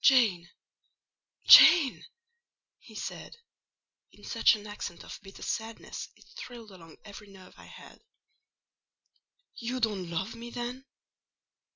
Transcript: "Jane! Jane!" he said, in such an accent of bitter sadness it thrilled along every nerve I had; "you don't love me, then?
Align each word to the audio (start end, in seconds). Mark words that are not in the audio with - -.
"Jane! 0.00 0.50
Jane!" 1.46 2.04
he 2.80 2.96
said, 2.96 3.36
in 4.10 4.24
such 4.24 4.56
an 4.56 4.66
accent 4.66 5.04
of 5.04 5.20
bitter 5.22 5.42
sadness 5.42 6.08
it 6.16 6.24
thrilled 6.36 6.72
along 6.72 6.96
every 7.04 7.28
nerve 7.28 7.54
I 7.56 7.66
had; 7.66 8.00
"you 9.54 9.78
don't 9.78 10.10
love 10.10 10.34
me, 10.34 10.50
then? 10.50 10.86